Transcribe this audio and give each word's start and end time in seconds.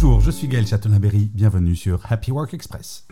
Bonjour, 0.00 0.20
je 0.20 0.30
suis 0.30 0.46
Gaël 0.46 0.64
Chatonaberry, 0.64 1.28
bienvenue 1.34 1.74
sur 1.74 2.00
Happy 2.08 2.30
Work 2.30 2.54
Express. 2.54 3.04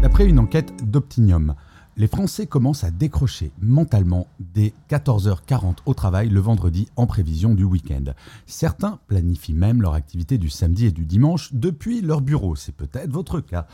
D'après 0.00 0.24
une 0.24 0.38
enquête 0.38 0.72
d'Optinium, 0.90 1.54
les 1.98 2.06
Français 2.06 2.46
commencent 2.46 2.82
à 2.82 2.90
décrocher 2.90 3.52
mentalement 3.60 4.26
dès 4.40 4.72
14h40 4.88 5.80
au 5.84 5.92
travail 5.92 6.30
le 6.30 6.40
vendredi 6.40 6.88
en 6.96 7.06
prévision 7.06 7.54
du 7.54 7.64
week-end. 7.64 8.14
Certains 8.46 9.00
planifient 9.06 9.52
même 9.52 9.82
leur 9.82 9.92
activité 9.92 10.38
du 10.38 10.48
samedi 10.48 10.86
et 10.86 10.92
du 10.92 11.04
dimanche 11.04 11.52
depuis 11.52 12.00
leur 12.00 12.22
bureau, 12.22 12.56
c'est 12.56 12.74
peut-être 12.74 13.10
votre 13.10 13.40
cas. 13.40 13.66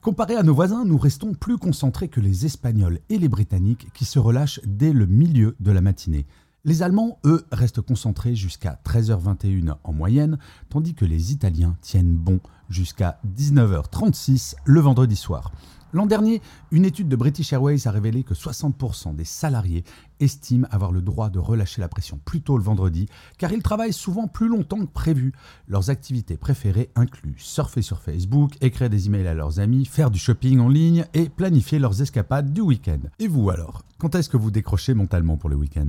Comparé 0.00 0.34
à 0.34 0.42
nos 0.42 0.54
voisins, 0.54 0.86
nous 0.86 0.96
restons 0.96 1.34
plus 1.34 1.58
concentrés 1.58 2.08
que 2.08 2.20
les 2.20 2.46
Espagnols 2.46 3.00
et 3.10 3.18
les 3.18 3.28
Britanniques 3.28 3.88
qui 3.92 4.06
se 4.06 4.18
relâchent 4.18 4.60
dès 4.64 4.94
le 4.94 5.04
milieu 5.04 5.56
de 5.60 5.72
la 5.72 5.82
matinée. 5.82 6.24
Les 6.64 6.82
Allemands, 6.82 7.18
eux, 7.24 7.46
restent 7.52 7.80
concentrés 7.80 8.34
jusqu'à 8.34 8.80
13h21 8.84 9.76
en 9.84 9.92
moyenne, 9.92 10.38
tandis 10.68 10.94
que 10.94 11.04
les 11.04 11.32
Italiens 11.32 11.76
tiennent 11.80 12.16
bon 12.16 12.40
jusqu'à 12.68 13.20
19h36 13.36 14.54
le 14.64 14.80
vendredi 14.80 15.14
soir. 15.14 15.52
L'an 15.94 16.04
dernier, 16.04 16.42
une 16.70 16.84
étude 16.84 17.08
de 17.08 17.16
British 17.16 17.52
Airways 17.52 17.86
a 17.86 17.90
révélé 17.90 18.22
que 18.22 18.34
60% 18.34 19.14
des 19.14 19.24
salariés 19.24 19.84
estiment 20.20 20.66
avoir 20.70 20.92
le 20.92 21.00
droit 21.00 21.30
de 21.30 21.38
relâcher 21.38 21.80
la 21.80 21.88
pression 21.88 22.20
plus 22.22 22.42
tôt 22.42 22.58
le 22.58 22.64
vendredi, 22.64 23.08
car 23.38 23.52
ils 23.52 23.62
travaillent 23.62 23.94
souvent 23.94 24.26
plus 24.26 24.48
longtemps 24.48 24.84
que 24.84 24.92
prévu. 24.92 25.32
Leurs 25.68 25.88
activités 25.88 26.36
préférées 26.36 26.90
incluent 26.94 27.38
surfer 27.38 27.80
sur 27.80 28.00
Facebook, 28.00 28.52
écrire 28.60 28.90
des 28.90 29.06
emails 29.06 29.28
à 29.28 29.34
leurs 29.34 29.60
amis, 29.60 29.86
faire 29.86 30.10
du 30.10 30.18
shopping 30.18 30.58
en 30.58 30.68
ligne 30.68 31.06
et 31.14 31.30
planifier 31.30 31.78
leurs 31.78 32.02
escapades 32.02 32.52
du 32.52 32.60
week-end. 32.60 33.00
Et 33.18 33.28
vous 33.28 33.48
alors? 33.48 33.82
Quand 33.96 34.14
est-ce 34.14 34.28
que 34.28 34.36
vous 34.36 34.50
décrochez 34.50 34.92
mentalement 34.92 35.38
pour 35.38 35.48
le 35.48 35.56
week-end? 35.56 35.88